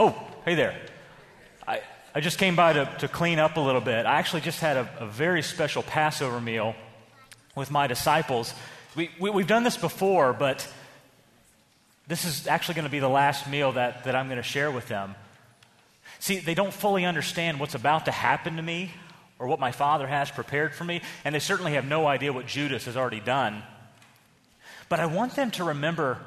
[0.00, 0.80] Oh, hey there.
[1.66, 1.82] I,
[2.14, 4.06] I just came by to, to clean up a little bit.
[4.06, 6.76] I actually just had a, a very special Passover meal
[7.56, 8.54] with my disciples.
[8.94, 10.72] We, we, we've done this before, but
[12.06, 14.70] this is actually going to be the last meal that, that I'm going to share
[14.70, 15.16] with them.
[16.20, 18.92] See, they don't fully understand what's about to happen to me
[19.40, 22.46] or what my father has prepared for me, and they certainly have no idea what
[22.46, 23.64] Judas has already done.
[24.88, 26.18] But I want them to remember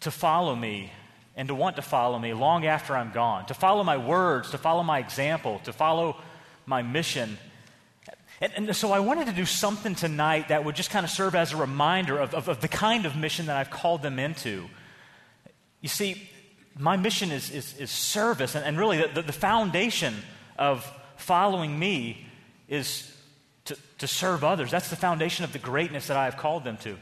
[0.00, 0.92] to follow me
[1.36, 4.58] and to want to follow me long after I'm gone, to follow my words, to
[4.58, 6.16] follow my example, to follow
[6.66, 7.38] my mission.
[8.40, 11.34] And, and so I wanted to do something tonight that would just kind of serve
[11.34, 14.68] as a reminder of, of, of the kind of mission that I've called them into.
[15.80, 16.28] You see,
[16.78, 20.14] my mission is, is, is service, and, and really the, the foundation
[20.58, 22.26] of following me
[22.68, 23.10] is
[23.66, 24.70] to, to serve others.
[24.70, 26.96] That's the foundation of the greatness that I have called them to.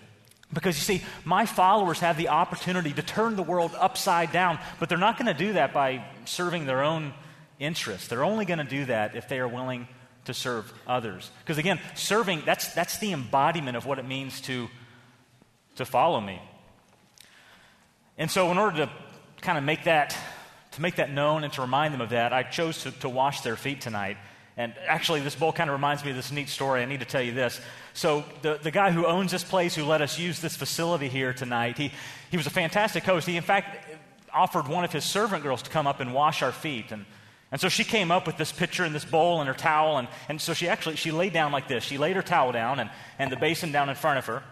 [0.53, 4.89] Because you see, my followers have the opportunity to turn the world upside down, but
[4.89, 7.15] they're not going to do that by serving their own
[7.59, 8.09] interests.
[8.09, 9.89] They're only going to do that if they are willing
[10.27, 11.31] to serve others.
[11.41, 14.69] Because again, serving, that's, that's the embodiment of what it means to,
[15.77, 16.41] to follow me.
[18.19, 18.93] And so, in order to
[19.41, 20.17] kind of make that,
[20.73, 23.41] to make that known and to remind them of that, I chose to, to wash
[23.41, 24.19] their feet tonight.
[24.57, 26.83] And actually, this bowl kind of reminds me of this neat story.
[26.83, 27.61] I need to tell you this.
[27.95, 31.33] So, the, the guy who owns this place, who let us use this facility here
[31.33, 31.91] tonight, he,
[32.31, 33.27] he was a fantastic host.
[33.27, 33.89] He, in fact,
[34.33, 36.93] offered one of his servant girls to come up and wash our feet.
[36.93, 37.07] And,
[37.51, 39.99] and so she came up with this pitcher and this bowl and her towel.
[39.99, 41.83] And, and so she actually, she laid down like this.
[41.83, 44.43] She laid her towel down and, and the basin down in front of her.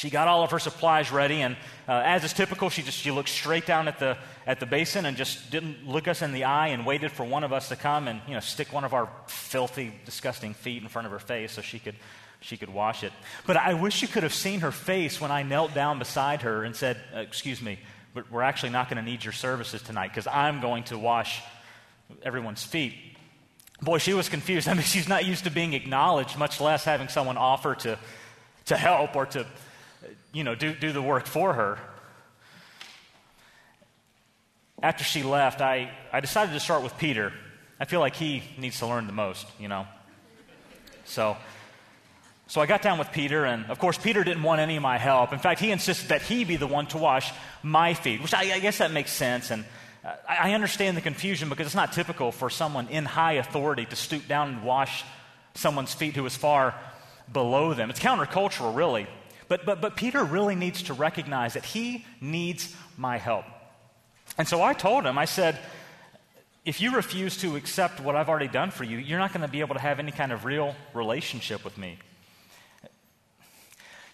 [0.00, 1.56] She got all of her supplies ready, and
[1.86, 5.04] uh, as is typical, she just she looked straight down at the at the basin
[5.04, 7.76] and just didn't look us in the eye and waited for one of us to
[7.76, 11.18] come and you know stick one of our filthy, disgusting feet in front of her
[11.18, 11.96] face so she could
[12.40, 13.12] she could wash it.
[13.46, 16.64] But I wish you could have seen her face when I knelt down beside her
[16.64, 17.78] and said, uh, "Excuse me,
[18.14, 21.42] but we're actually not going to need your services tonight because I'm going to wash
[22.22, 22.94] everyone's feet."
[23.82, 24.66] Boy, she was confused.
[24.70, 27.98] I mean, she's not used to being acknowledged, much less having someone offer to
[28.64, 29.44] to help or to
[30.32, 31.78] you know, do, do the work for her.
[34.82, 37.32] After she left, I, I decided to start with Peter.
[37.78, 39.86] I feel like he needs to learn the most, you know.
[41.04, 41.36] So,
[42.46, 44.96] so I got down with Peter, and of course, Peter didn't want any of my
[44.96, 45.32] help.
[45.32, 47.32] In fact, he insisted that he be the one to wash
[47.62, 49.50] my feet, which I, I guess that makes sense.
[49.50, 49.64] And
[50.04, 53.84] uh, I, I understand the confusion because it's not typical for someone in high authority
[53.86, 55.04] to stoop down and wash
[55.54, 56.74] someone's feet who is far
[57.30, 57.90] below them.
[57.90, 59.06] It's countercultural, really.
[59.50, 63.44] But, but, but Peter really needs to recognize that he needs my help.
[64.38, 65.58] And so I told him, I said,
[66.64, 69.48] if you refuse to accept what I've already done for you, you're not going to
[69.48, 71.98] be able to have any kind of real relationship with me.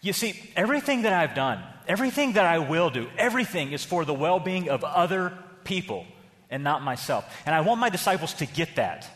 [0.00, 4.14] You see, everything that I've done, everything that I will do, everything is for the
[4.14, 6.06] well being of other people
[6.48, 7.30] and not myself.
[7.44, 9.06] And I want my disciples to get that.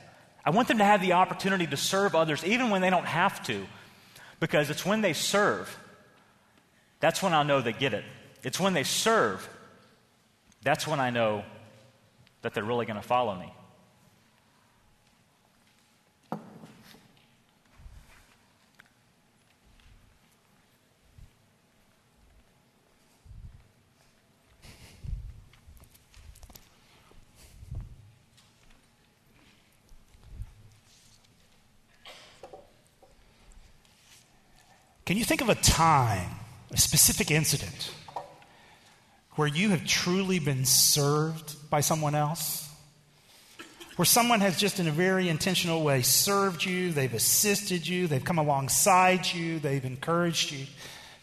[0.45, 3.43] I want them to have the opportunity to serve others even when they don't have
[3.47, 3.67] to,
[4.39, 5.75] because it's when they serve
[7.01, 8.05] that's when I'll know they get it.
[8.43, 9.49] It's when they serve,
[10.63, 11.45] that's when I know
[12.43, 13.53] that they're really going to follow me.
[35.07, 36.40] Can you think of a time
[36.73, 37.93] a specific incident
[39.35, 42.69] where you have truly been served by someone else?
[43.97, 48.25] Where someone has just in a very intentional way served you, they've assisted you, they've
[48.25, 50.67] come alongside you, they've encouraged you.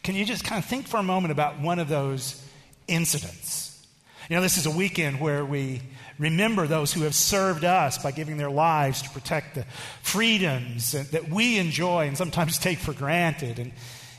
[0.03, 2.41] Can you just kind of think for a moment about one of those
[2.88, 3.85] incidents?
[4.29, 5.81] You know, this is a weekend where we
[6.19, 9.66] remember those who have served us by giving their lives to protect the
[10.02, 13.59] freedoms that we enjoy and sometimes take for granted.
[13.59, 13.72] And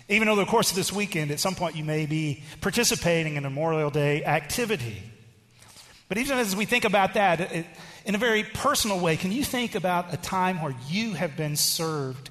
[0.09, 3.45] even over the course of this weekend, at some point, you may be participating in
[3.45, 5.03] a Memorial Day activity.
[6.09, 7.67] But even as we think about that, it,
[8.07, 11.57] in a very personal way, can you think about a time where you have been
[11.57, 12.31] served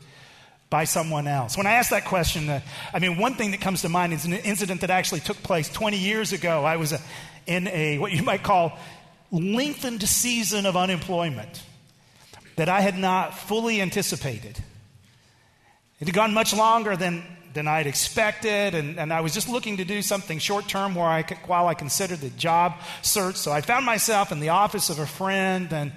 [0.72, 1.56] by someone else?
[1.56, 2.62] When I ask that question, uh,
[2.92, 5.70] I mean, one thing that comes to mind is an incident that actually took place
[5.70, 6.66] 20 years ago.
[6.66, 6.98] I was uh,
[7.46, 8.78] in a, what you might call,
[9.32, 11.62] lengthened season of unemployment
[12.56, 14.58] that I had not fully anticipated.
[16.00, 17.24] It had gone much longer than
[17.54, 21.08] than I'd expected, and, and I was just looking to do something short term while
[21.08, 23.36] I, while I considered the job search.
[23.36, 25.92] So I found myself in the office of a friend, and,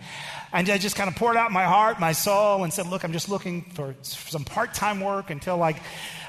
[0.53, 3.13] and I just kind of poured out my heart, my soul, and said, Look, I'm
[3.13, 5.81] just looking for some part time work until I,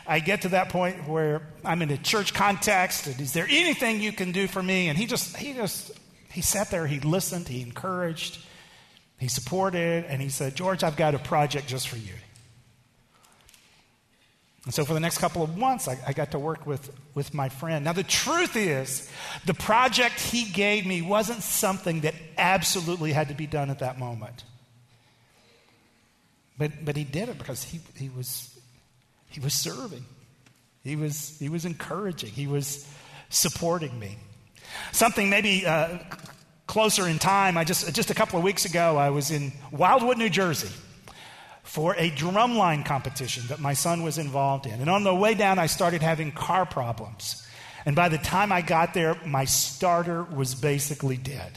[0.05, 3.07] I get to that point where I'm in a church context.
[3.07, 4.89] And is there anything you can do for me?
[4.89, 5.91] And he just, he just
[6.31, 8.39] He sat there, he listened, he encouraged,
[9.19, 12.13] he supported, and he said, George, I've got a project just for you.
[14.65, 17.33] And so for the next couple of months, I, I, got to work with, with
[17.33, 17.83] my friend.
[17.83, 19.09] Now, the truth is,
[19.45, 23.97] the project he gave me wasn't something that absolutely had to be done at that
[23.97, 24.43] moment.
[26.59, 28.55] But, but he did it because he, he, was,
[29.29, 30.05] he was serving,
[30.83, 32.87] he was, he was encouraging, he was
[33.29, 34.17] supporting me.
[34.91, 35.97] Something maybe uh,
[36.67, 40.19] closer in time, I just, just a couple of weeks ago, I was in Wildwood,
[40.19, 40.69] New Jersey
[41.63, 44.79] for a drumline competition that my son was involved in.
[44.81, 47.47] And on the way down, I started having car problems.
[47.85, 51.51] And by the time I got there, my starter was basically dead.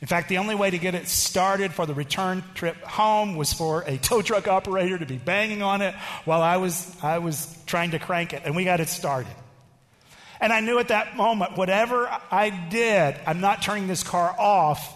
[0.00, 3.52] In fact, the only way to get it started for the return trip home was
[3.52, 5.94] for a tow truck operator to be banging on it
[6.24, 8.42] while I was, I was trying to crank it.
[8.44, 9.32] And we got it started.
[10.40, 14.92] And I knew at that moment, whatever I did, I'm not turning this car off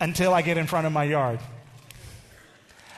[0.00, 1.40] until I get in front of my yard.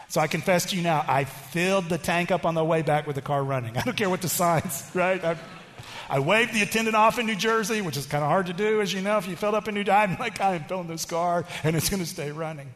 [0.09, 3.07] So I confess to you now, I filled the tank up on the way back
[3.07, 3.77] with the car running.
[3.77, 5.23] I don't care what the signs, right?
[5.23, 5.37] I,
[6.09, 8.81] I waved the attendant off in New Jersey, which is kind of hard to do,
[8.81, 11.05] as you know, if you filled up a new I'm like, I am filling this
[11.05, 12.73] car and it's going to stay running.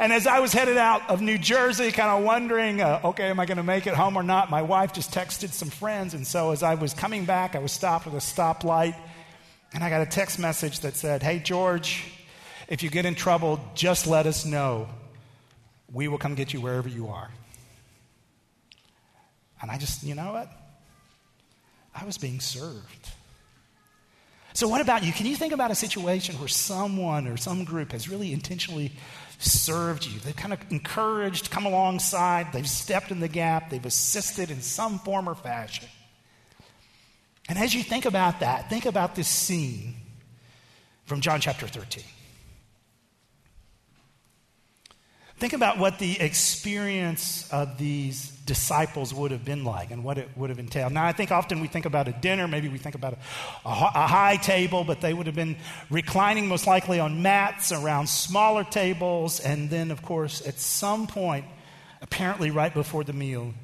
[0.00, 3.38] And as I was headed out of New Jersey, kind of wondering, uh, okay, am
[3.38, 4.50] I going to make it home or not?
[4.50, 6.12] My wife just texted some friends.
[6.12, 8.96] And so as I was coming back, I was stopped at a stoplight.
[9.72, 12.04] And I got a text message that said, Hey, George,
[12.68, 14.88] if you get in trouble, just let us know.
[15.92, 17.30] We will come get you wherever you are.
[19.60, 20.50] And I just, you know what?
[21.94, 23.10] I was being served.
[24.54, 25.12] So, what about you?
[25.12, 28.92] Can you think about a situation where someone or some group has really intentionally
[29.38, 30.18] served you.
[30.18, 34.98] They've kind of encouraged, come alongside, they've stepped in the gap, they've assisted in some
[34.98, 35.88] form or fashion.
[37.48, 39.94] And as you think about that, think about this scene
[41.06, 42.04] from John chapter 13.
[45.38, 50.28] Think about what the experience of these disciples would have been like and what it
[50.34, 50.92] would have entailed.
[50.92, 53.70] Now, I think often we think about a dinner, maybe we think about a, a,
[53.70, 55.56] high table, but they would have been
[55.90, 59.38] reclining most likely on mats around smaller tables.
[59.38, 61.44] And then, of course, at some point,
[62.02, 63.54] apparently right before the meal,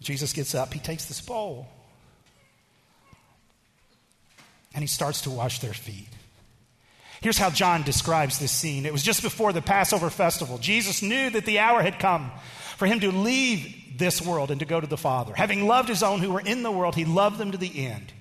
[0.00, 1.68] Jesus gets up, he takes this bowl,
[4.74, 6.08] and he starts to wash their feet.
[7.24, 8.84] Here's how John describes this scene.
[8.84, 10.58] It was just before the Passover festival.
[10.58, 12.30] Jesus knew that the hour had come
[12.76, 15.32] for him to leave this world and to go to the Father.
[15.32, 18.12] Having loved his own who were in the world, he loved them to the end.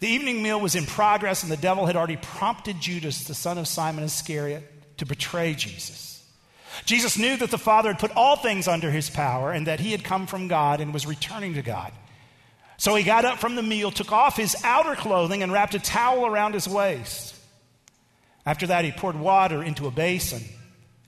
[0.00, 3.56] The evening meal was in progress, and the devil had already prompted Judas, the son
[3.56, 6.22] of Simon Iscariot, to betray Jesus.
[6.84, 9.92] Jesus knew that the Father had put all things under his power and that he
[9.92, 11.90] had come from God and was returning to God.
[12.76, 15.78] So he got up from the meal, took off his outer clothing, and wrapped a
[15.78, 17.32] towel around his waist.
[18.46, 20.42] After that, he poured water into a basin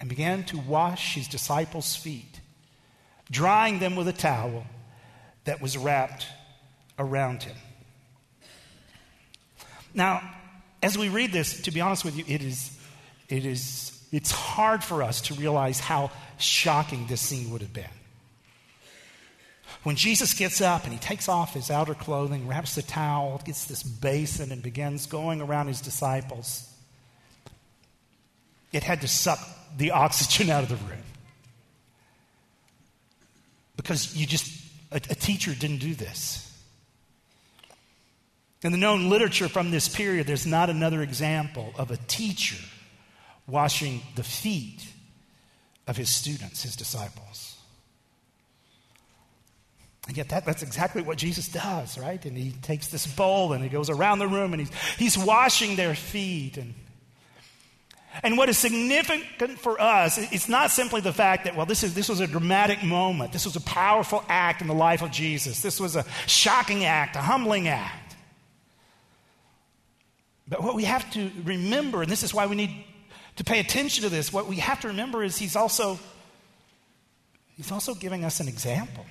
[0.00, 2.40] and began to wash his disciples' feet,
[3.30, 4.66] drying them with a towel
[5.44, 6.26] that was wrapped
[6.98, 7.56] around him.
[9.94, 10.20] Now,
[10.82, 12.76] as we read this, to be honest with you, it is,
[13.28, 17.84] it is, it's hard for us to realize how shocking this scene would have been.
[19.84, 23.66] When Jesus gets up and he takes off his outer clothing, wraps the towel, gets
[23.66, 26.68] this basin, and begins going around his disciples,
[28.72, 29.38] it had to suck
[29.76, 31.02] the oxygen out of the room.
[33.76, 36.44] Because you just, a, a teacher didn't do this.
[38.62, 42.62] In the known literature from this period, there's not another example of a teacher
[43.46, 44.84] washing the feet
[45.86, 47.56] of his students, his disciples.
[50.08, 52.24] And yet, that, that's exactly what Jesus does, right?
[52.24, 55.76] And he takes this bowl and he goes around the room and he's, he's washing
[55.76, 56.56] their feet.
[56.56, 56.74] And
[58.22, 61.94] and what is significant for us, it's not simply the fact that, well, this, is,
[61.94, 63.32] this was a dramatic moment.
[63.32, 65.62] This was a powerful act in the life of Jesus.
[65.62, 68.16] This was a shocking act, a humbling act.
[70.48, 72.84] But what we have to remember, and this is why we need
[73.36, 75.98] to pay attention to this, what we have to remember is he's also,
[77.56, 79.04] he's also giving us an example.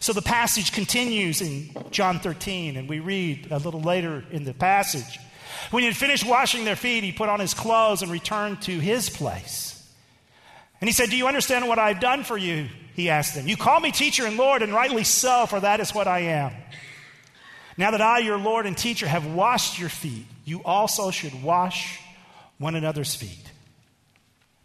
[0.00, 4.54] So the passage continues in John 13, and we read a little later in the
[4.54, 5.18] passage.
[5.70, 8.78] When he had finished washing their feet, he put on his clothes and returned to
[8.78, 9.72] his place.
[10.80, 12.68] And he said, Do you understand what I've done for you?
[12.94, 13.46] He asked them.
[13.46, 16.52] You call me teacher and Lord, and rightly so, for that is what I am.
[17.76, 22.00] Now that I, your Lord and teacher, have washed your feet, you also should wash
[22.58, 23.52] one another's feet.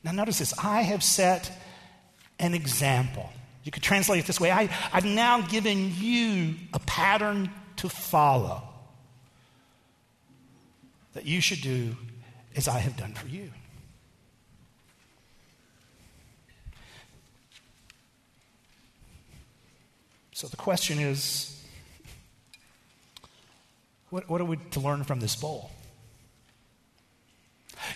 [0.04, 1.52] Now, notice this I have set
[2.40, 3.30] an example.
[3.64, 8.64] You could translate it this way I, I've now given you a pattern to follow.
[11.14, 11.96] That you should do
[12.56, 13.52] as I have done for you.
[20.34, 21.64] So the question is
[24.10, 25.72] what, what are we to learn from this bowl?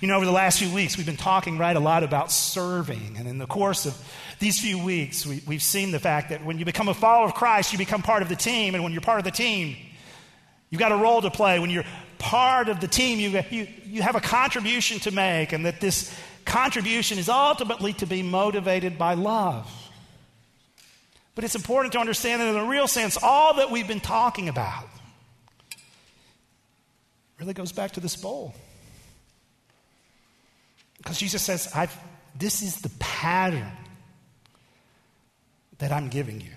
[0.01, 3.15] You know, over the last few weeks, we've been talking, right, a lot about serving.
[3.17, 3.95] And in the course of
[4.39, 7.33] these few weeks, we, we've seen the fact that when you become a follower of
[7.33, 8.75] Christ, you become part of the team.
[8.75, 9.75] And when you're part of the team,
[10.69, 11.59] you've got a role to play.
[11.59, 11.85] When you're
[12.17, 15.53] part of the team, you, you, you have a contribution to make.
[15.53, 19.71] And that this contribution is ultimately to be motivated by love.
[21.33, 24.47] But it's important to understand that in a real sense, all that we've been talking
[24.47, 24.87] about
[27.39, 28.53] really goes back to this bowl.
[30.97, 31.95] Because Jesus says, I've,
[32.37, 33.71] This is the pattern
[35.79, 36.51] that I'm giving you.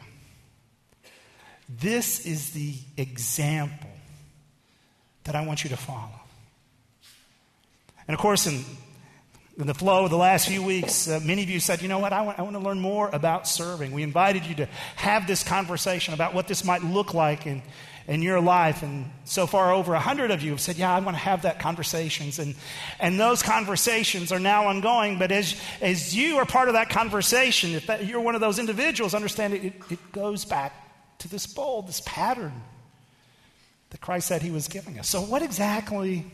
[1.68, 3.90] This is the example
[5.28, 6.20] that I want you to follow.
[8.08, 8.64] And of course, in,
[9.58, 11.98] in the flow of the last few weeks, uh, many of you said, you know
[11.98, 13.92] what, I want, I want to learn more about serving.
[13.92, 14.66] We invited you to
[14.96, 17.62] have this conversation about what this might look like in,
[18.06, 18.82] in your life.
[18.82, 21.42] And so far, over a hundred of you have said, Yeah, I want to have
[21.42, 22.38] that conversations.
[22.38, 22.54] And,
[22.98, 25.18] and those conversations are now ongoing.
[25.18, 28.58] But as, as you are part of that conversation, if that, you're one of those
[28.58, 30.72] individuals, understand it, it, it goes back
[31.18, 32.54] to this bowl, this pattern
[33.90, 35.08] that Christ said he was giving us.
[35.08, 36.26] So, what exactly,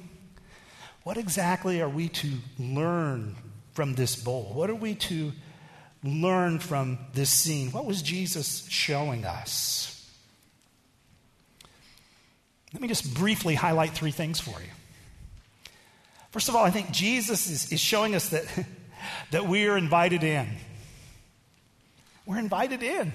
[1.03, 3.37] what exactly are we to learn
[3.73, 4.51] from this bowl?
[4.55, 5.33] What are we to
[6.03, 7.71] learn from this scene?
[7.73, 9.91] What was Jesus showing us?
[12.73, 14.71] Let me just briefly highlight three things for you.
[16.33, 18.45] First of all, I think Jesus is, is showing us that,
[19.31, 20.49] that we are invited in.
[22.27, 23.13] We're invited in.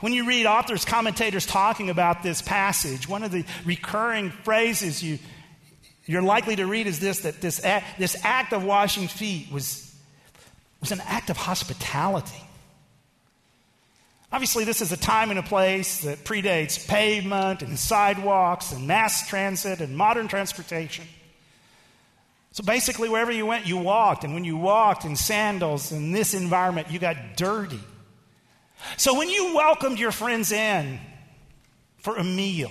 [0.00, 5.18] When you read authors, commentators talking about this passage, one of the recurring phrases you,
[6.04, 9.94] you're likely to read is this that this act, this act of washing feet was,
[10.80, 12.42] was an act of hospitality.
[14.32, 19.28] Obviously, this is a time and a place that predates pavement and sidewalks and mass
[19.28, 21.06] transit and modern transportation.
[22.52, 24.24] So basically, wherever you went, you walked.
[24.24, 27.80] And when you walked in sandals in this environment, you got dirty.
[28.96, 31.00] So when you welcomed your friends in
[31.98, 32.70] for a meal,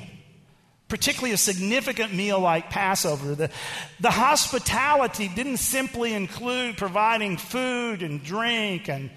[0.88, 3.52] particularly a significant meal like Passover, the,
[4.00, 9.10] the hospitality didn't simply include providing food and drink and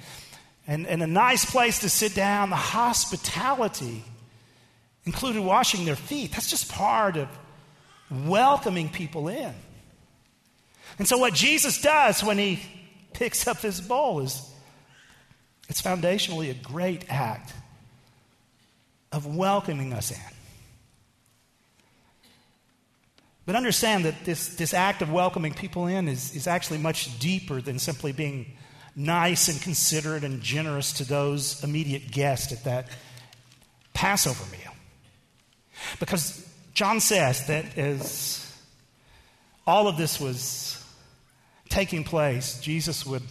[0.68, 2.50] and, and a nice place to sit down.
[2.50, 4.04] The hospitality
[5.06, 6.32] included washing their feet.
[6.32, 7.28] That's just part of
[8.10, 9.54] welcoming people in.
[10.98, 12.60] And so, what Jesus does when he
[13.14, 14.42] picks up his bowl is
[15.68, 17.52] it's foundationally a great act
[19.12, 20.34] of welcoming us in.
[23.46, 27.62] But understand that this, this act of welcoming people in is, is actually much deeper
[27.62, 28.58] than simply being
[28.94, 32.88] nice and considerate and generous to those immediate guests at that
[33.94, 34.74] Passover meal.
[35.98, 38.44] Because John says that as
[39.66, 40.84] all of this was
[41.68, 43.22] taking place, Jesus would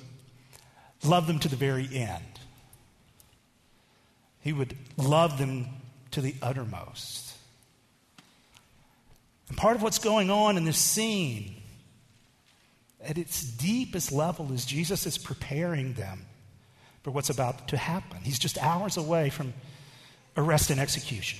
[1.03, 2.23] love them to the very end.
[4.47, 5.67] He would love them
[6.11, 7.35] to the uttermost.
[9.49, 11.53] And part of what's going on in this scene
[13.03, 16.25] at its deepest level is Jesus is preparing them
[17.03, 18.19] for what's about to happen.
[18.23, 19.53] He's just hours away from
[20.37, 21.39] arrest and execution.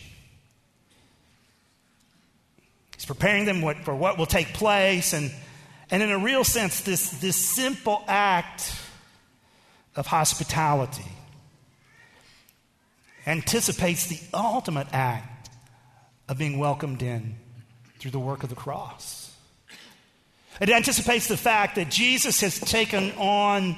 [2.93, 5.13] He's preparing them what, for what will take place.
[5.13, 5.31] And,
[5.89, 8.69] and in a real sense, this, this simple act
[9.95, 11.05] of hospitality
[13.27, 15.50] anticipates the ultimate act
[16.29, 17.36] of being welcomed in
[18.00, 19.36] through the work of the cross.
[20.62, 23.75] It anticipates the fact that Jesus has taken on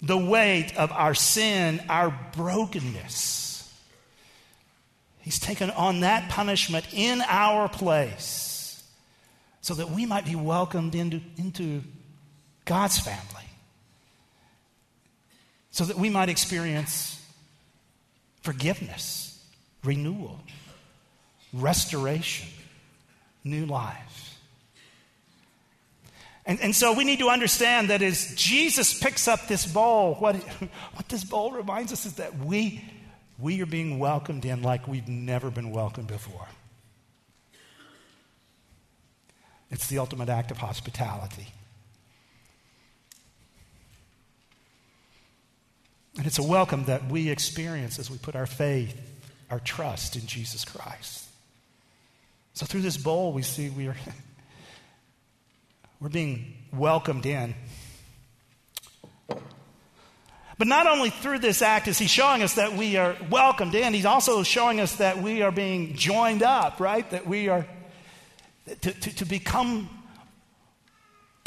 [0.00, 3.70] the weight of our sin, our brokenness.
[5.18, 8.82] He's taken on that punishment in our place
[9.60, 11.82] so that we might be welcomed into, into
[12.64, 13.44] God's family,
[15.70, 17.17] so that we might experience
[18.48, 19.44] forgiveness,
[19.84, 20.40] renewal,
[21.52, 22.48] restoration,
[23.44, 24.38] new life.
[26.46, 30.36] And, and so we need to understand that as Jesus picks up this bowl, what,
[30.94, 32.82] what this bowl reminds us is that we,
[33.38, 36.48] we are being welcomed in like we've never been welcomed before.
[39.70, 41.48] It's the ultimate act of hospitality.
[46.18, 49.00] And it's a welcome that we experience as we put our faith,
[49.50, 51.26] our trust in Jesus Christ.
[52.54, 53.94] So through this bowl, we see we are
[56.00, 57.54] we're being welcomed in.
[60.58, 63.94] But not only through this act is he showing us that we are welcomed in,
[63.94, 67.08] he's also showing us that we are being joined up, right?
[67.10, 67.64] That we are
[68.66, 69.88] to, to, to become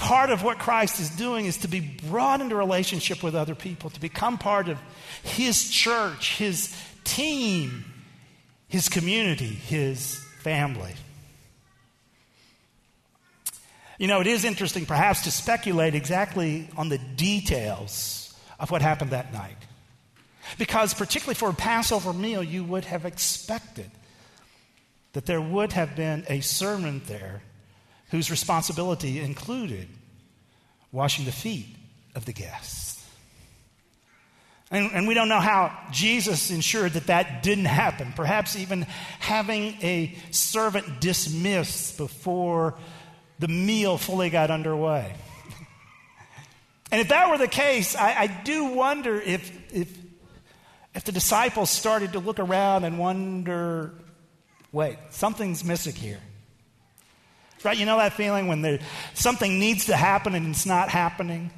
[0.02, 3.92] part of what Christ is doing is to be brought into relationship with other people,
[3.92, 4.80] to become part of
[5.22, 7.86] his church, his team,
[8.68, 10.96] his community, his family.
[14.00, 19.12] You know, it is interesting perhaps to speculate exactly on the details of what happened
[19.12, 19.58] that night.
[20.58, 23.92] Because, particularly for a Passover meal, you would have expected
[25.14, 27.44] that there would have been a sermon there
[28.12, 29.88] whose responsibility included
[30.92, 31.68] washing the feet
[32.14, 32.90] of the guests.
[34.70, 38.14] And, and, we don't know how Jesus ensured that that didn't happen.
[38.16, 38.84] Perhaps even
[39.20, 42.76] having a servant dismissed before
[43.40, 45.14] the meal fully got underway.
[46.90, 49.98] and if that were the case, I, I do wonder if, if,
[50.96, 53.94] if the disciples started to look around and wonder
[54.72, 56.22] wait, something's missing here.
[57.64, 57.78] Right?
[57.78, 58.80] You know that feeling when there,
[59.14, 61.52] something needs to happen and it's not happening?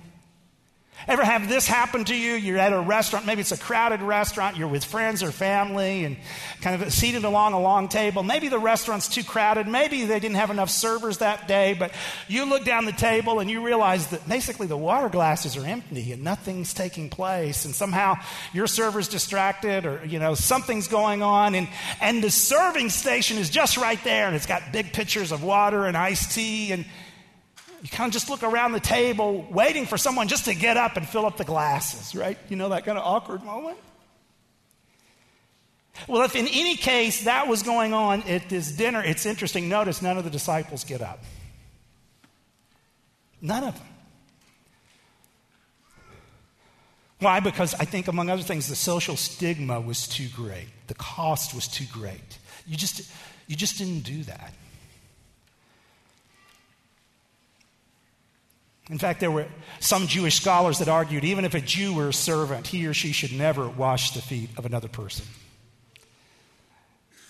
[1.08, 2.34] Ever have this happen to you?
[2.34, 6.16] You're at a restaurant, maybe it's a crowded restaurant, you're with friends or family and
[6.62, 8.24] kind of seated along a long table.
[8.24, 11.92] Maybe the restaurant's too crowded, maybe they didn't have enough servers that day, but
[12.28, 16.14] you look down the table and you realize that basically the water glasses are empty
[16.14, 18.16] and nothing's taking place and somehow
[18.54, 21.68] your server's distracted or you know something's going on and
[22.02, 25.86] and the serving station is just right there and it's got big pitchers of water
[25.86, 26.86] and iced tea and
[27.84, 30.96] you kind of just look around the table waiting for someone just to get up
[30.96, 32.38] and fill up the glasses, right?
[32.48, 33.78] You know, that kind of awkward moment?
[36.08, 39.68] Well, if in any case that was going on at this dinner, it's interesting.
[39.68, 41.22] Notice none of the disciples get up.
[43.42, 43.88] None of them.
[47.20, 47.42] Why?
[47.42, 50.68] Because I think, among other things, the social stigma was too great.
[50.88, 52.38] The cost was too great.
[52.66, 53.12] You just,
[53.48, 54.54] you just didn't do that.
[58.90, 59.48] In fact, there were
[59.80, 63.14] some Jewish scholars that argued even if a Jew were a servant, he or she
[63.14, 65.26] should never wash the feet of another person.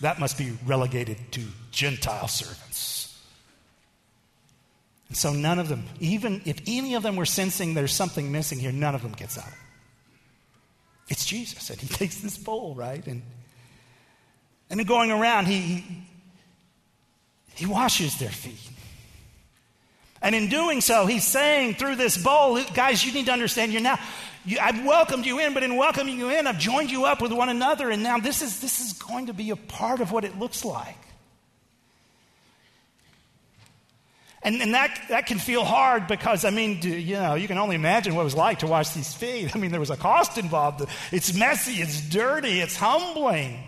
[0.00, 2.94] That must be relegated to Gentile servants.
[5.08, 8.58] And so none of them, even if any of them were sensing there's something missing
[8.58, 9.52] here, none of them gets up.
[11.08, 13.06] It's Jesus, and he takes this bowl, right?
[13.06, 13.22] And,
[14.70, 15.84] and going around, he,
[17.54, 18.73] he washes their feet.
[20.24, 23.82] And in doing so, he's saying through this bowl, guys, you need to understand you're
[23.82, 23.98] now,
[24.46, 27.30] you, I've welcomed you in, but in welcoming you in, I've joined you up with
[27.30, 27.90] one another.
[27.90, 30.64] And now this is, this is going to be a part of what it looks
[30.64, 30.96] like.
[34.42, 37.76] And, and that, that can feel hard because, I mean, you know, you can only
[37.76, 39.54] imagine what it was like to wash these feet.
[39.54, 40.86] I mean, there was a cost involved.
[41.12, 43.62] It's messy, it's dirty, it's humbling.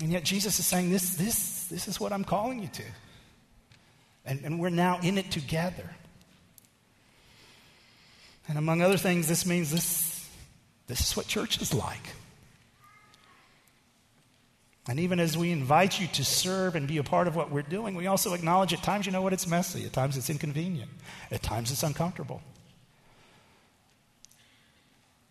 [0.00, 2.84] And yet Jesus is saying this, this, this is what I'm calling you to.
[4.24, 5.90] And, and we're now in it together.
[8.48, 10.28] And among other things, this means this,
[10.86, 12.08] this is what church is like.
[14.86, 17.62] And even as we invite you to serve and be a part of what we're
[17.62, 19.86] doing, we also acknowledge at times, you know what, it's messy.
[19.86, 20.90] At times it's inconvenient.
[21.30, 22.42] At times it's uncomfortable.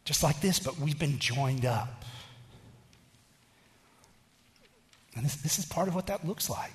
[0.06, 2.04] Just like this, but we've been joined up.
[5.16, 6.74] And this, this is part of what that looks like.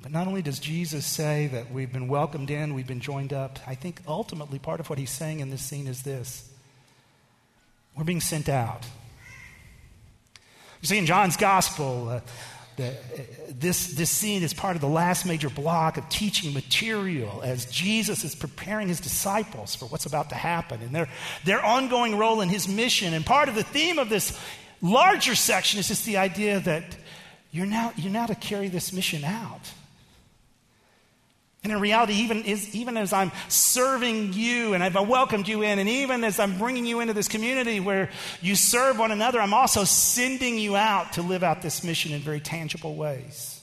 [0.00, 3.58] But not only does Jesus say that we've been welcomed in, we've been joined up,
[3.66, 6.48] I think ultimately part of what he's saying in this scene is this
[7.96, 8.86] we're being sent out.
[10.80, 12.20] You see, in John's gospel, uh,
[12.78, 17.42] the, uh, this, this scene is part of the last major block of teaching material
[17.44, 21.08] as Jesus is preparing his disciples for what's about to happen and their,
[21.44, 23.12] their ongoing role in his mission.
[23.12, 24.38] And part of the theme of this
[24.80, 26.96] larger section is just the idea that
[27.50, 29.72] you're now, you're now to carry this mission out.
[31.64, 35.78] And in reality, even, is, even as I'm serving you and I've welcomed you in,
[35.80, 39.54] and even as I'm bringing you into this community where you serve one another, I'm
[39.54, 43.60] also sending you out to live out this mission in very tangible ways.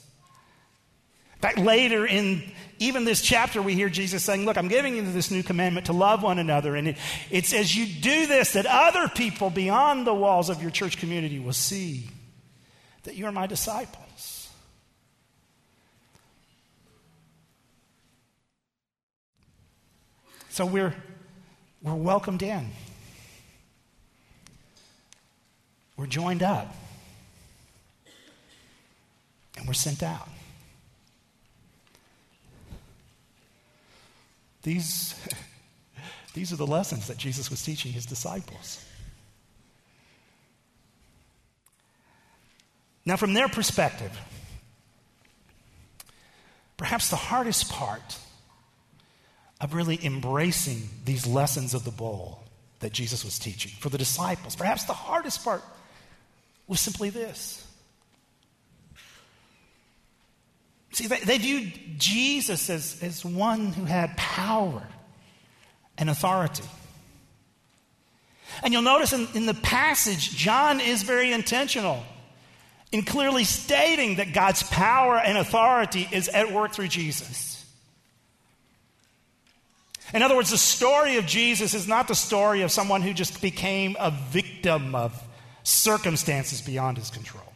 [1.35, 2.43] In fact, later in
[2.79, 5.93] even this chapter, we hear Jesus saying, Look, I'm giving you this new commandment to
[5.93, 6.75] love one another.
[6.75, 6.97] And it,
[7.29, 11.39] it's as you do this that other people beyond the walls of your church community
[11.39, 12.09] will see
[13.03, 14.04] that you are my disciple.
[20.55, 20.95] So we're,
[21.81, 22.71] we're welcomed in.
[25.97, 26.73] we're joined up
[29.57, 30.29] and we're sent out.
[34.63, 35.13] These,
[36.33, 38.81] these are the lessons that Jesus was teaching his disciples.
[43.05, 44.17] Now, from their perspective,
[46.77, 48.19] perhaps the hardest part
[49.61, 52.43] of really embracing these lessons of the bowl
[52.79, 55.63] that Jesus was teaching for the disciples, perhaps the hardest part
[56.67, 57.65] was simply this.
[60.91, 64.81] See, they, they viewed Jesus as, as one who had power
[65.97, 66.63] and authority.
[68.63, 72.01] And you'll notice in, in the passage, John is very intentional
[72.91, 77.64] in clearly stating that God's power and authority is at work through Jesus.
[80.13, 83.41] In other words, the story of Jesus is not the story of someone who just
[83.41, 85.21] became a victim of
[85.63, 87.53] circumstances beyond his control.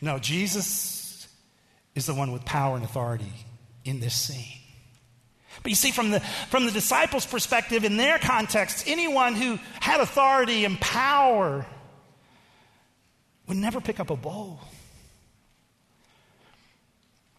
[0.00, 1.26] No, Jesus
[1.94, 3.32] is the one with power and authority
[3.84, 4.60] in this scene.
[5.62, 10.00] But you see, from the, from the disciples' perspective, in their context, anyone who had
[10.00, 11.66] authority and power
[13.48, 14.60] would never pick up a bowl.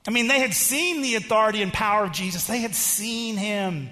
[0.07, 3.89] I mean, they had seen the authority and power of Jesus, they had seen him.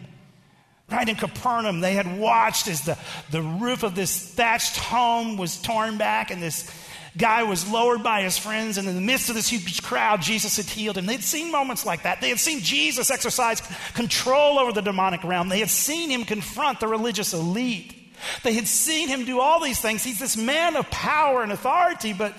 [0.89, 2.97] Right in Capernaum, they had watched as the,
[3.32, 6.71] the roof of this thatched home was torn back and this
[7.17, 10.58] guy was lowered by his friends, and in the midst of this huge crowd, Jesus
[10.58, 11.06] had healed him.
[11.06, 12.21] They'd seen moments like that.
[12.21, 13.62] They had seen Jesus exercise
[13.93, 15.49] control over the demonic realm.
[15.49, 17.95] They had seen him confront the religious elite.
[18.43, 20.04] They had seen him do all these things.
[20.04, 22.34] He's this man of power and authority, but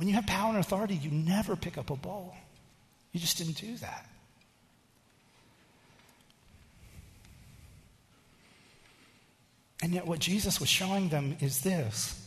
[0.00, 2.34] when you have power and authority, you never pick up a bowl.
[3.12, 4.06] You just didn't do that.
[9.82, 12.18] And yet, what Jesus was showing them is this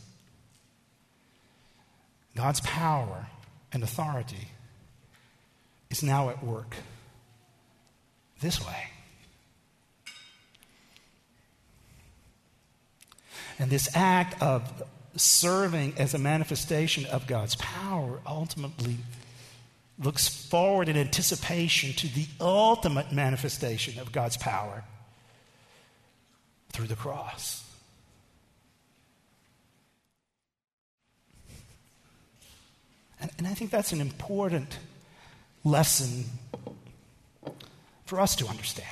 [2.36, 3.26] God's power
[3.72, 4.50] and authority
[5.90, 6.76] is now at work
[8.40, 8.84] this way.
[13.58, 14.84] And this act of
[15.16, 18.96] serving as a manifestation of God's power ultimately
[19.98, 24.84] looks forward in anticipation to the ultimate manifestation of God's power
[26.72, 27.62] through the cross.
[33.20, 34.78] And, and I think that's an important
[35.62, 36.24] lesson
[38.04, 38.88] for us to understand.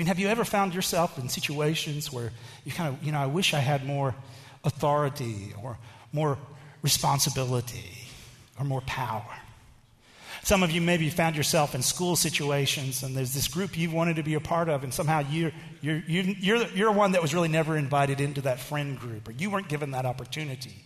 [0.00, 2.32] Mean, have you ever found yourself in situations where
[2.64, 4.14] you kind of, you know, I wish I had more
[4.64, 5.76] authority or
[6.10, 6.38] more
[6.80, 7.98] responsibility
[8.58, 9.30] or more power?
[10.42, 14.16] Some of you maybe found yourself in school situations, and there's this group you wanted
[14.16, 17.50] to be a part of, and somehow you're, you're, you're, you're one that was really
[17.50, 20.76] never invited into that friend group, or you weren't given that opportunity.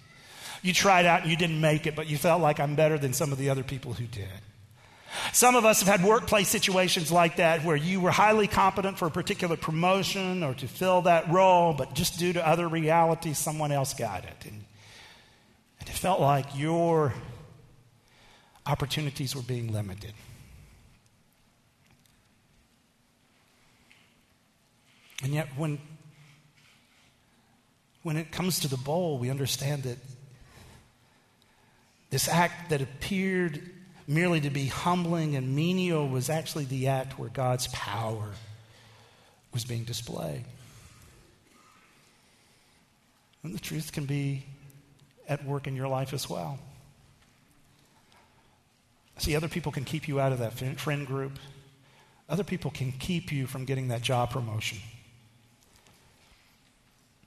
[0.61, 3.13] You tried out and you didn't make it, but you felt like I'm better than
[3.13, 4.27] some of the other people who did.
[5.33, 9.07] Some of us have had workplace situations like that where you were highly competent for
[9.07, 13.73] a particular promotion or to fill that role, but just due to other realities, someone
[13.73, 14.45] else got it.
[14.45, 14.65] And,
[15.81, 17.13] and it felt like your
[18.67, 20.15] opportunities were being limited.
[25.23, 25.79] And yet, when,
[28.03, 29.99] when it comes to the bowl, we understand that
[32.11, 33.74] this act that appeared
[34.07, 38.33] merely to be humbling and menial was actually the act where God's power
[39.53, 40.45] was being displayed.
[43.43, 44.45] And the truth can be
[45.29, 46.59] at work in your life as well.
[49.19, 51.39] See, other people can keep you out of that friend group.
[52.29, 54.79] Other people can keep you from getting that job promotion.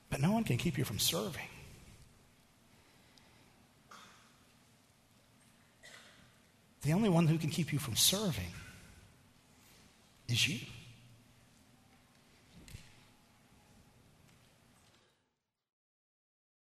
[0.09, 1.47] But no one can keep you from serving.
[6.87, 8.53] The only one who can keep you from serving
[10.29, 10.59] is you.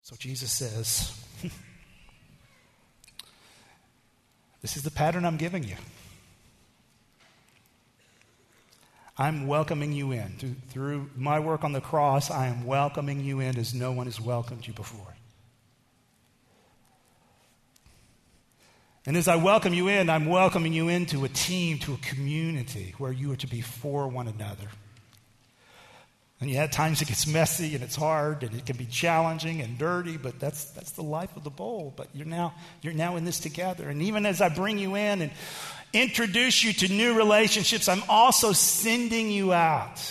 [0.03, 1.11] So Jesus says,
[4.61, 5.77] This is the pattern I'm giving you.
[9.17, 10.55] I'm welcoming you in.
[10.69, 14.21] Through, my work on the cross, I am welcoming you in as no one has
[14.21, 15.15] welcomed you before.
[19.05, 22.93] And as I welcome you in, I'm welcoming you into a team, to a community
[22.97, 24.67] where you are to be for one another.
[26.39, 29.61] And yet, at times it gets messy and it's hard and it can be challenging
[29.61, 31.93] and dirty, but that's, that's the life of the bowl.
[31.95, 33.89] But you're now, you're now in this together.
[33.89, 35.31] And even as I bring you in and,
[35.93, 40.01] introduce you to new relationships, I'm also sending you out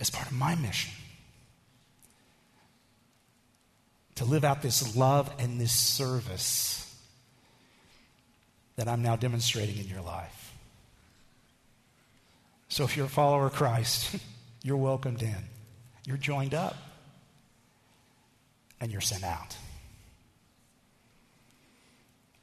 [0.00, 0.92] as part of my mission
[4.16, 6.80] to live out this love and this service
[8.76, 10.52] that I'm now demonstrating in your life.
[12.68, 14.16] So if you're a follower of Christ,
[14.62, 15.36] you're welcomed in.
[16.06, 16.76] You're joined up.
[18.80, 19.56] And you're sent out.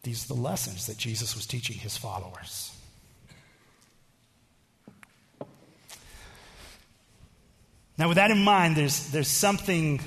[0.03, 2.75] These are the lessons that Jesus was teaching his followers.
[7.97, 9.99] Now, with that in mind, there's, there's something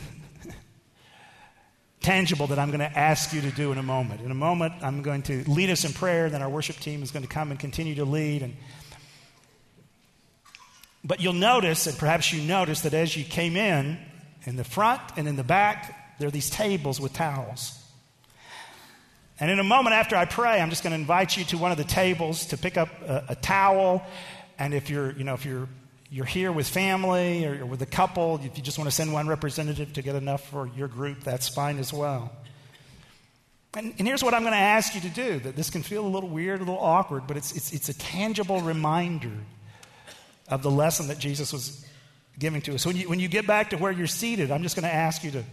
[2.04, 4.20] tangible that I'm going to ask you to do in a moment.
[4.20, 7.10] In a moment, I'm going to lead us in prayer, then our worship team is
[7.10, 8.42] going to come and continue to lead.
[8.42, 8.54] And,
[11.02, 13.98] but you'll notice, and perhaps you notice, that as you came in,
[14.44, 17.80] in the front and in the back, there are these tables with towels.
[19.40, 21.72] And in a moment after I pray, I'm just going to invite you to one
[21.72, 24.04] of the tables to pick up a, a towel.
[24.58, 25.68] And if you're, you know, if you're
[26.10, 29.26] you're here with family or, with a couple, if you just want to send one
[29.26, 32.30] representative to get enough for your group, that's fine as well.
[33.76, 36.06] And, and here's what I'm going to ask you to do that this can feel
[36.06, 39.32] a little weird, a little awkward, but it's, it's, it's a tangible reminder
[40.48, 41.84] of the lesson that Jesus was
[42.38, 42.86] giving to us.
[42.86, 45.24] When you, when you get back to where you're seated, I'm just going to ask
[45.24, 45.44] you to,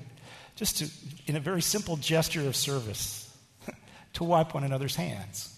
[0.56, 0.90] just to,
[1.28, 3.36] in a very simple gesture of service,
[4.14, 5.58] to wipe one another's hands.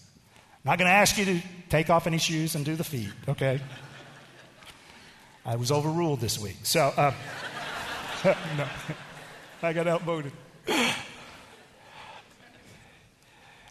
[0.64, 3.10] I'm not going to ask you to take off any shoes and do the feet,
[3.28, 3.60] okay?
[5.44, 6.56] I was overruled this week.
[6.62, 7.12] So, uh,
[8.56, 8.66] no,
[9.62, 10.32] I got outvoted.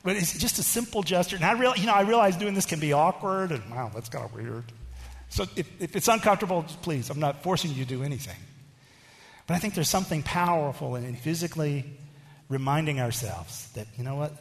[0.04, 1.38] But it's just a simple gesture.
[1.38, 4.10] And I, real, you know, I realize doing this can be awkward, and wow, that's
[4.10, 4.66] kind of weird.
[5.30, 8.36] So if, if it's uncomfortable, please, I'm not forcing you to do anything.
[9.48, 11.86] But I think there's something powerful in physically
[12.50, 14.34] reminding ourselves that, you know what?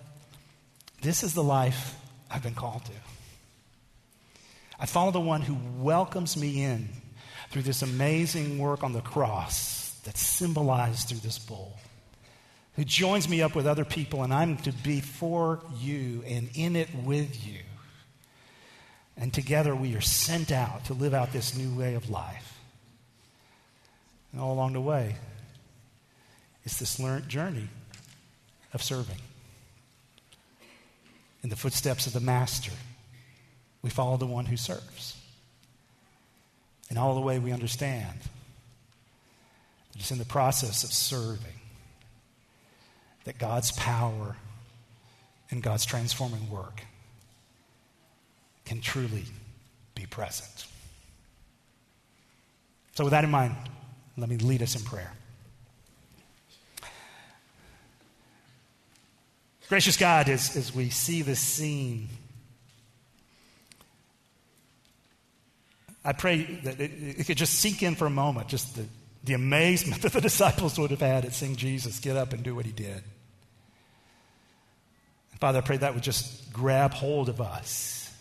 [1.01, 1.97] This is the life
[2.31, 2.93] I've been called to.
[4.79, 6.89] I follow the one who welcomes me in
[7.53, 11.77] through this amazing work on the cross that's symbolized through this bowl,
[12.77, 16.77] who joins me up with other people, and I'm to be for you and in
[16.77, 17.59] it with you.
[19.19, 22.59] And together we are sent out to live out this new way of life.
[24.33, 25.17] And all along the way,
[26.65, 27.69] it's this learned journey
[28.73, 29.21] of serving.
[31.43, 32.73] In the footsteps of the Master,
[33.83, 35.22] we follow the one who serves
[36.93, 38.19] in all the way we understand.
[39.99, 41.61] It's in the process of serving,
[43.25, 44.37] that God's power
[45.51, 46.83] and God's transforming work
[48.67, 49.25] can truly
[49.95, 50.67] be present.
[52.95, 53.57] So, with that in mind,
[54.19, 55.13] let me lead us in prayer.
[59.71, 62.09] Gracious God, as, as we see this scene
[66.05, 68.87] I pray that it, it, could just sink in for a moment, just the,
[69.25, 72.55] the amazement that the disciples would have had at seeing Jesus get up and do
[72.55, 73.03] what he did.
[75.31, 78.13] And Father, I pray that would just grab hold of us.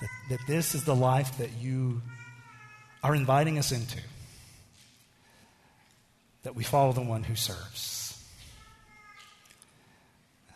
[0.00, 2.02] That, that this is the life that you
[3.04, 4.00] are inviting us into.
[6.42, 7.98] That we follow the one who serves.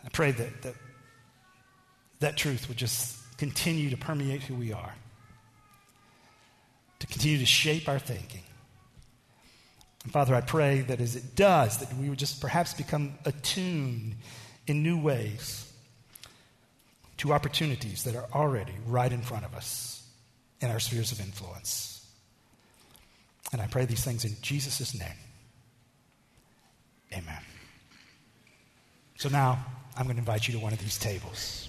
[0.03, 0.75] I pray that that,
[2.19, 4.93] that truth would just continue to permeate who we are
[6.99, 8.41] to continue to shape our thinking.
[10.03, 14.15] And Father, I pray that as it does, that we would just perhaps become attuned
[14.67, 15.71] in new ways
[17.17, 20.03] to opportunities that are already right in front of us
[20.61, 22.05] in our spheres of influence.
[23.51, 25.09] And I pray these things in Jesus' name.
[27.13, 27.41] Amen.
[29.17, 31.64] So now I'm going to invite you to one of these tables.